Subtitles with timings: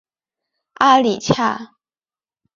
[0.79, 1.75] 阿里恰。